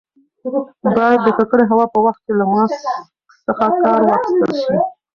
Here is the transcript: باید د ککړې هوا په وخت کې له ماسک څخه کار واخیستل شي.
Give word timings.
باید 0.95 1.19
د 1.25 1.29
ککړې 1.37 1.65
هوا 1.71 1.85
په 1.93 1.99
وخت 2.05 2.21
کې 2.25 2.33
له 2.39 2.45
ماسک 2.51 2.81
څخه 3.45 3.65
کار 3.83 3.99
واخیستل 4.09 4.51
شي. 4.61 4.75